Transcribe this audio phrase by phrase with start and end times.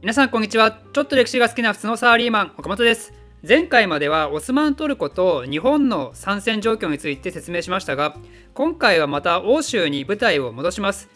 [0.00, 0.78] 皆さんこんにちは。
[0.92, 3.12] ちょっと歴史が好きな普通のサラリーマン岡本です。
[3.46, 8.14] 前回まではオスマントルコと日本の参戦状況について説明しましたが
[8.54, 11.08] 今回はまた欧州に舞台を戻します。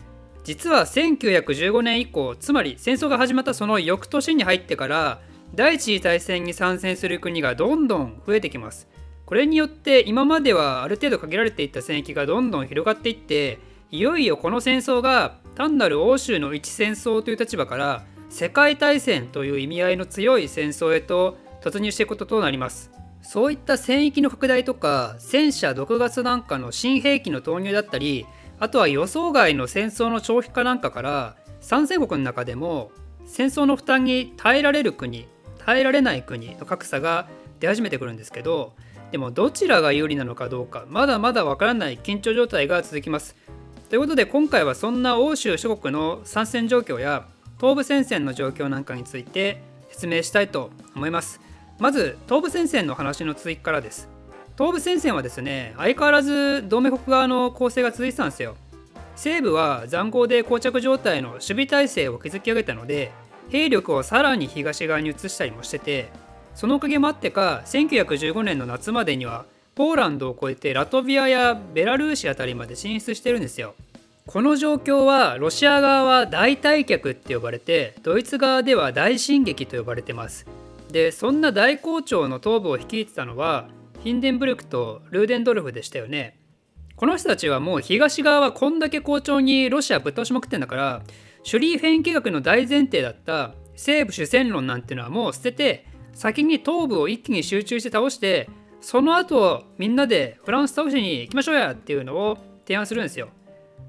[0.42, 5.20] 実は1915年以降つまり戦争が始まったその翌年に入ってから
[5.54, 8.88] 第一次大戦に参戦する国がどんどん増えてきます。
[9.26, 13.60] これによって今まではある程度限られていた戦域がどんどん広がっていって
[13.92, 22.90] いよいよこの戦争が単なる欧州の一戦争という立場から世界大戦という意味合いの強い戦争へと突入していくこととなります。
[23.20, 28.26] そういった戦域の拡大とか戦車毒ガスなんかの新兵器の投入だったり
[28.58, 32.90] あとは予想外の戦争の長期化なんかから参戦国の中でも
[33.26, 37.28] 戦争の負担に耐えられる国耐えられない国の格差が
[37.60, 38.72] 出始めてくるんですけど
[39.12, 43.36] でもどちらが有利なのかどうかまだまだわからない緊張状態が続きます。
[43.90, 47.28] ということで今回はそんな欧州諸国の参戦状況や
[47.62, 51.40] 東部戦線の状況なんかについて説明したいと思います。
[51.78, 54.08] まず東部戦線の話の続きからです。
[54.58, 58.56] 東部戦線はですね相変わらず同盟国側の攻勢が続いてたんですよ。
[59.14, 63.12] 西部は塹壕で膠着状態の守備体制を築き上げたので
[63.48, 66.10] 兵力をさらに東側に移したりもしてて
[66.56, 69.44] そのおかげもあってか1915年の夏までには
[69.76, 73.76] ポーランドを越えてラトビアやベラルーシあたりまで進出してるんですよ。
[74.26, 80.46] この状況はロシア側は大退却って呼ばれてドイツ側では大進撃と呼ばれてます。
[80.90, 83.68] でそんな大校長の東部を率いてたのは
[84.00, 86.38] ヒンデンブルクとルーデンドルフでしたよね。
[86.94, 91.02] この人たちはもう東側はこんだけ好調にロシアぶっ倒しまくってんだから
[91.42, 98.48] シュリーフェン計画の大前提だった西部主戦論なんていうのはもう捨てて先に東部を一気に集中して倒して
[98.80, 103.30] その後みんなでフランス倒しに行きましょうやっていうのを提案するんですよ。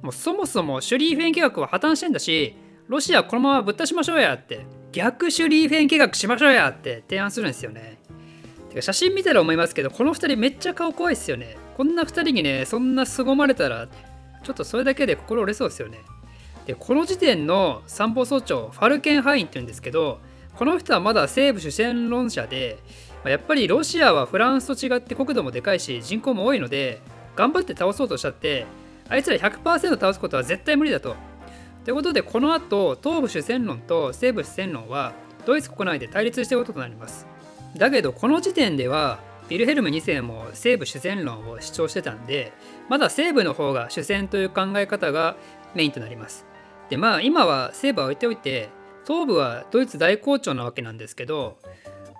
[0.04, 2.56] もうそもそもシュリーフェン計画は破綻してんだし
[2.88, 7.98] ロシアこのままぶっ倒しましょうやって逆シュリーフェン計画しましょうやって提案するんですよね。
[8.70, 11.58] てか写真見たら思いますけどこの2人めっちゃ顔怖いっすよね。
[11.78, 16.00] こんな2人にねそんな凄まれたらちょっとそれだけで心折れそうですよね。
[16.66, 20.20] でこの時点の参謀総長ファルケンハインって言うんですけど
[20.56, 22.78] この人はまだ西部主戦論者で
[23.26, 27.02] やっぱりロシアはフランスと違って国土もでかいし人口も多いので
[27.36, 28.66] 頑張って倒そうとしたって
[29.10, 31.16] あいつら100%倒すことは絶対無理だと。
[31.84, 35.14] ということでこの後東部主戦論と西部主戦論は
[35.46, 37.28] ドイツ国内で対立していることとなります。
[37.76, 39.20] だけどこの時点では
[39.50, 42.54] ヴィルヘルム2世も西部主戦論を主張してたんで
[42.88, 45.36] まだ西部の方が主戦という考え方が
[45.76, 46.46] メインとなります。
[46.90, 48.70] でまあ今は西部は置いておいて
[49.06, 51.58] 東部はドイツ大好調なわけなんですけど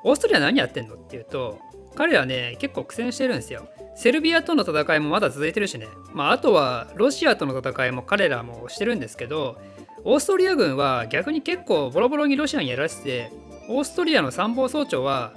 [0.04, 1.60] オーストリア何やってんのっていうと
[1.96, 3.70] 彼はね結構苦戦してるんですよ。
[3.96, 9.58] セルビアとの戦いもまだ続いてるしね、まあ、あとはロシアとの戦いも彼らもしてるんですけど
[10.04, 13.32] オーストリア軍は逆に結構ボロボロにロシアにやらせて
[13.70, 15.34] オーストリアの参謀総長は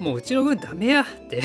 [0.00, 1.42] もううちの軍ダメやって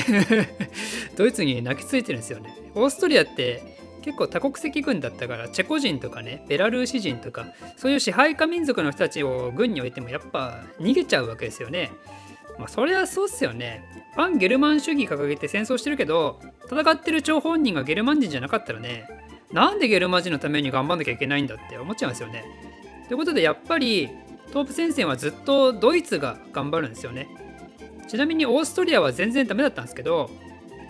[1.16, 2.56] ドイツに泣きついてるんですよね。
[2.74, 7.46] オーストリアって結構多国籍軍だったからチェコ人とかねベラルーシ人とか
[7.76, 11.90] そういう支配下民族の人たちを軍に置いてもやっぱ逃げちゃうわけですよね。
[12.58, 13.84] まあそりゃそうっすよね
[14.14, 16.40] 反ゲルマン主義掲げて戦争してるけど
[16.70, 19.08] 戦ってる張本人がゲルマン人じゃなかったらね
[19.52, 22.44] なんでゲルマ人のために頑張んなきゃいけないんだって思っちゃうんですよね。
[23.08, 24.10] ということでやっぱり
[24.48, 27.28] 東部戦線はずっとドイツが頑張るんですよね。
[28.08, 30.30] ちなみにオーストリアは全然ダメだったんですけど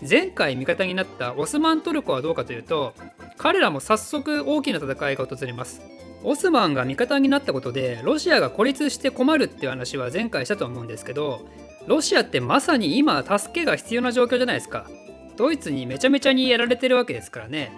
[0.08, 2.94] 前回味方になったオスマントルコはどうかというと
[3.38, 5.80] 彼らも早速大きな戦いが訪れます。
[6.28, 11.46] オスマンが味方になったことでロシアが孤立して困るっていう話は前回したと思うんですけど
[11.86, 14.90] ロシアってまさに今助けが必要な状況じゃないですか。
[15.36, 17.70] ドイツにめちゃめちゃにやられてるわけですからね。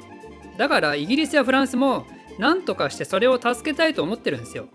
[0.57, 2.07] だからイギリスやフランスも
[2.39, 4.69] 何とかしてそれを助けたいと思ってるんですよ。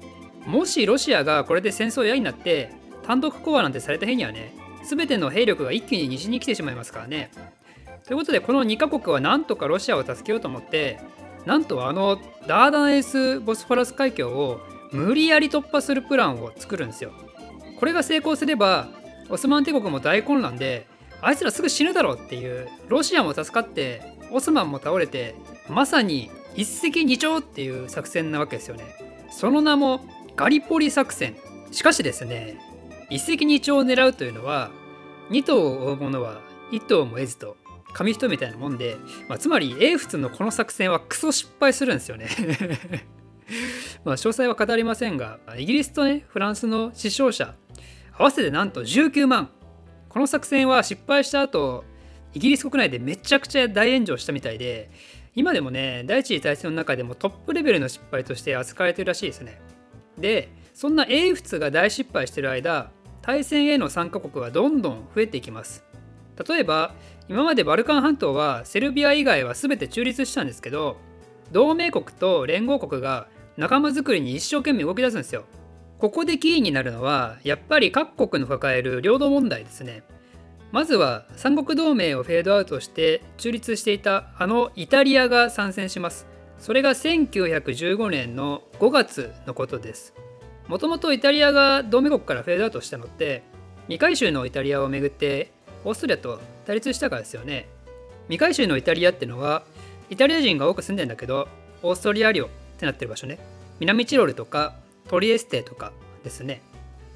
[0.46, 2.70] もしロシアがこれで戦争嫌になって
[3.02, 4.54] 単独講和なんてされた日にはね
[4.88, 7.32] 全ての兵力が一気に西に来てしまいますからね。
[8.06, 11.00] ということでこの2カ国は何とかロシアを助けようと思って
[11.46, 12.18] なんとあの
[12.48, 14.60] ダーダネス・ボスフォラス海峡を
[14.92, 17.12] 無理やり突破するプランを作るんですよ。
[17.80, 18.88] これが成功すれば
[19.30, 20.88] オスマン帝国も大混乱で
[21.22, 24.02] あいつらすぐ死ぬだろうっていうロシアも助かって
[24.32, 25.36] オスマンも倒れて
[25.70, 28.84] まさに一石二鳥っていう作戦なわけですよね。
[29.32, 30.06] その名も
[30.36, 31.36] ガリポリ作戦。
[31.72, 32.58] しかしですね
[33.10, 34.70] 一石二鳥を狙うというのは
[35.30, 36.40] 二頭を追う者は
[36.72, 37.58] 一頭も得ずと。
[37.94, 38.98] 紙一重みたいなもんで、
[39.28, 42.28] まあ、つまり英仏のこの作戦はクソ失敗するんですよね。
[44.04, 47.56] まあ詳細は語りませんがイギリスとねフランスの死傷者
[48.18, 49.50] 合わせてなんと19万。
[50.10, 51.84] この作戦は失敗した後
[52.34, 54.92] イギリス国内でめちゃくちゃ大炎上したみたいで
[55.36, 59.60] 今でもね第一次大戦の中でもトップレベルの失敗として扱われてるらしいですね。
[60.18, 62.92] でそんな英仏が大失敗してる間
[63.22, 65.84] 対戦への参加国はどんどん増えていきます。
[66.48, 66.94] 例えば
[67.30, 70.98] 今までバルカン半島はセルビア以外は全て中立したんですけど
[71.52, 73.28] 同盟国と連合国が
[73.58, 75.46] 仲間づくりに一生懸命動き出すんですよ。
[76.00, 80.04] ここでキーになるのはやっぱり各国の抱える領土問題ですね。
[80.72, 86.26] まずは三国同盟をフェードアウトして中立していたあのイタリアが参戦します。
[86.58, 90.16] それが1915年の5月のことです。
[90.68, 93.44] もともとイタリアが同盟国からフェードアウトしたのって
[93.86, 95.52] 未回収のイタリアをめぐって
[95.86, 97.68] オーストリアと対立したからですよね。
[98.28, 99.64] 未回収のイタリアってのは
[100.10, 101.48] イタリア人が多く住んでんだけど
[101.82, 102.48] オーストリア領っ
[102.80, 103.40] てなってる場所ね。
[103.80, 104.76] 南チロルとか
[105.08, 105.92] トリエステとか
[106.24, 106.62] ですね。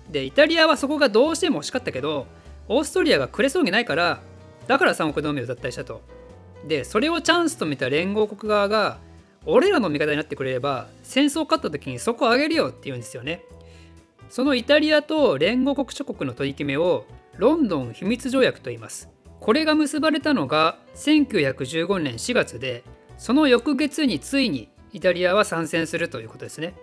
[0.10, 2.28] でイタリアはそこがどうしても欲しかったけど
[2.68, 4.22] オーストリアがくれそうにないから
[4.68, 6.02] だから三国同盟を脱退したと。
[6.68, 8.98] でそれをチャンスと見た連合国側が
[9.46, 13.44] 俺らの味方になってくれれば戦争勝った時にそこをあげるよって言うんですよね。
[14.30, 17.06] そのイタリアと連合国諸国の取り決めを
[17.38, 22.84] ロンドン秘密条約と言いますこれが結ばれたのが1915年4月で
[23.18, 26.74] その翌月についにイタリアは参戦するということですね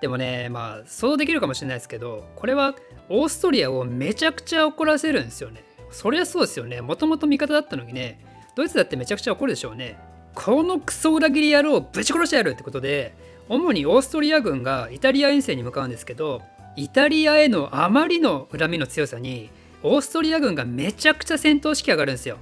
[0.00, 2.74] でもねまあ想像できるかもしれないですけどこれは
[3.08, 5.62] オーストリアをめちゃくちゃ怒らせるんですよね。
[5.90, 6.80] そりゃそうですよね。
[6.80, 8.18] もともと味方だったのにね、
[8.56, 9.98] ドイツだってめちゃくちゃ怒るでしょうね。
[10.34, 13.14] このクソ裏切り野郎をぶち殺してやるってことで、
[13.48, 16.42] 主にオーストリア軍がイタリア遠征に向かうんですけど、
[16.76, 19.50] イタリアへのあまりの恨みの強さに、
[19.84, 22.38] オーストリア軍がめちゃくちゃ戦闘士気上がるんですよ。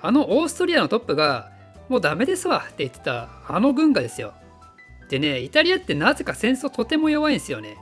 [0.00, 1.50] あのオーストリアのトップが、
[1.88, 4.34] もうダメですわって言ってたあの軍がですよ。
[5.08, 7.76] でね、イタリアってなぜか戦争とても弱いんですよね。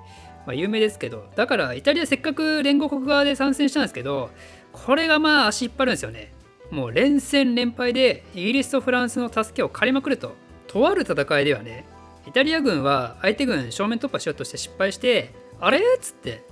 [0.44, 4.31] まあ、有名ですけどだからイタリアせっかく連合国側で参戦したんですけど
[4.72, 6.32] これがまあ足引っ張るんですよね
[6.72, 10.34] もう連戦連敗でイギリスとフランスの助けを借りまくると
[10.66, 11.84] とある戦いではね
[12.26, 15.78] イタリア軍は相手軍正面突破しようとして失敗してあれ？
[15.78, 16.43] っつって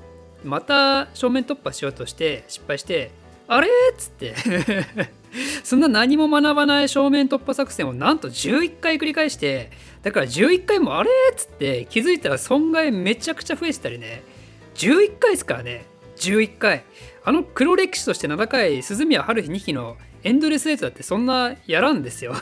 [0.44, 3.10] また正面突破しようとして失敗して
[3.48, 3.68] あれ？
[3.68, 4.34] っつって。
[5.62, 9.70] そんな何も学ばない正面突破作戦をなんと11回繰り返して
[10.02, 11.10] だから11回もあれ？
[11.32, 11.86] っつって。
[11.90, 14.22] 気づいたら損害めちゃくちゃ増えてたりね。
[14.74, 15.84] 11回ですからね。
[16.16, 16.84] 11回。
[17.24, 22.34] あの黒歴史として7回鈴宮春日2期のエンドレスエイトだってそんなやらんですよ。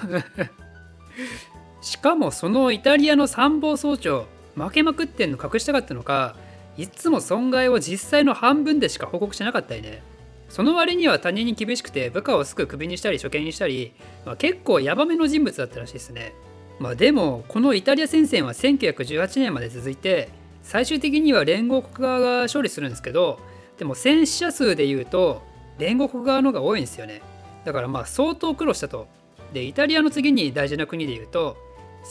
[1.81, 6.37] しかもそのイタリアの参謀総長負けまくってんの隠したかったのか
[6.79, 10.01] いつも損害を実際の半分でしか報告しなかったりね
[10.49, 13.93] その割には他人に厳しくて部下をすぐクビにしたり処刑にしたり、
[14.25, 16.33] まあ、結構ヤバめの人物だったらしいですね。
[16.79, 20.29] まあ、でもこのイタリア戦線は1918年まで続いて
[20.63, 23.41] 最終的には連合国側が勝利するんですけど
[23.79, 25.43] でも戦死者数でいうと
[25.79, 27.21] 連合国側の方が多いんですよね。
[27.65, 29.07] だからまあ相当苦労したと。
[29.53, 31.57] でイタリアの次に大事な国でいうと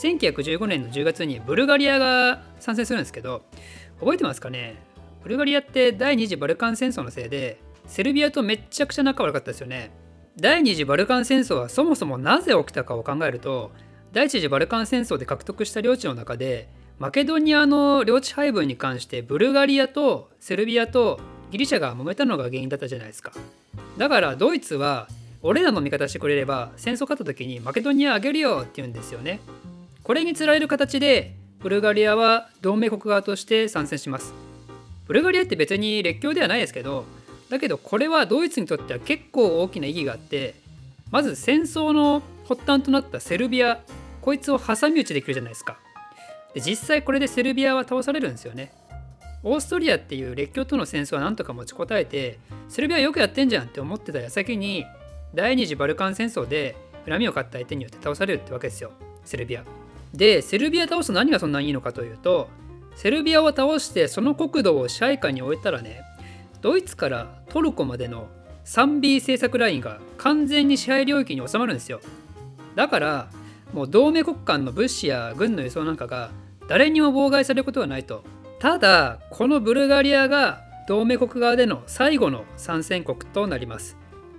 [0.02, 3.42] 1915年の10月にブルガリアが参戦するんですけど
[4.00, 4.76] 覚えてますかね？
[5.22, 9.90] ブルガリアって第二次バルカン戦争のせいでセルビアとめっちゃくちゃ仲悪かったですよね。
[10.36, 13.72] 第二次バルカン戦争はそもそもなぜ起きたかを考えると
[14.12, 16.68] 第一次バルカン戦争で獲得した領地の中で
[17.00, 21.18] マケドニアの領地配分に関してブルガリアとセルビアと
[21.50, 23.32] ギリシャが揉めたのが原因だったじゃないですか。
[23.96, 25.08] だからドイツは
[25.42, 29.40] 俺らの味方してくれれば戦争勝った時にマケドニアあげるよって言うんですよね。
[30.08, 34.32] これにつられる形でブルガリアは同盟国側として参戦します。
[35.06, 37.04] ブルガリアって別に列強ではないですけど
[37.50, 40.54] だけどこれはドイツにとっては結構大きな意義があって
[41.10, 43.82] まず戦争の発端となったセルビア
[44.22, 45.78] こいつを挟み撃ちできるじゃないですか。
[46.54, 48.72] で実際これでセルビアは倒されるんですよね。
[49.42, 52.38] オーストリアっていう列強との戦争はなんとか持ちこたえて
[52.70, 54.86] セルビアよくやってんじゃんって思ってた矢先に
[55.34, 58.90] 第二次バルカン戦争で恨みを買った相手によって倒されるってわけですよ
[59.26, 59.87] セルビア。
[60.14, 62.48] でセルビア倒すと何がそんなにいいのかというと
[62.96, 66.02] セルビアを倒してその国土を支配下に置いたらね
[66.60, 68.28] ドイツからトルコまでの
[68.64, 72.00] 3B 政策ラインが完全に支配領域に収まるんですよ。
[72.74, 73.30] だから
[73.72, 76.30] もう同盟国間の物資や軍の輸送なんかが
[76.68, 78.24] 誰にも妨害されることはないと。
[78.58, 83.96] ただこのブルガリアが同盟国側での最後の参戦国となります。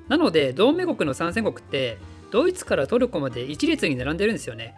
[0.10, 1.98] なので同盟国の参戦国って
[2.32, 4.76] ドイツからトルコまで一列に並んでるんですよね。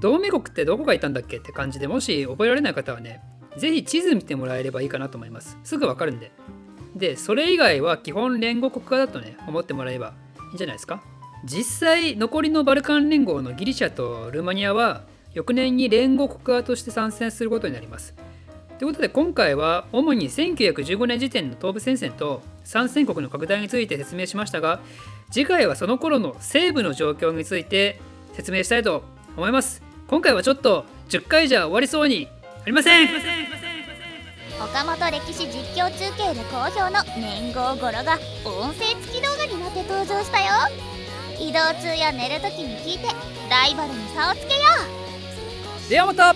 [0.00, 3.20] 同盟国ってどこがいたんだっけって感じでもし覚えられない方はね
[3.56, 5.58] 是非地図見てもらえればいいかなと思います。
[5.64, 6.32] すぐわかるんで。
[6.94, 10.14] でそれ以外は基本連合国家だとね思ってもらえば
[10.48, 11.02] いいんじゃないですか。
[11.44, 15.02] 実際残りのバルカン連合のギリシャとルーマニアは
[15.34, 18.14] 翌年に連合国側として参戦することになります。
[18.78, 24.80] ということで今回は主に1915年時点の東部戦線と参戦国の拡大について説明しましたが
[25.30, 28.00] 次回はその頃の西部の状況について
[28.34, 29.02] 説明したいと
[29.36, 29.85] 思います。
[30.08, 32.28] 今回はちょっと10回じゃ終わりそうに
[32.62, 33.08] ありません。
[34.62, 40.46] 岡本歴史実況中継で好評の年号語呂が音声付き動画になって登場したよ。
[41.40, 43.08] 移動中や寝るときに聞いて
[43.50, 44.60] ライバルに差をつけよ
[45.86, 45.90] う。
[45.90, 46.34] ではまた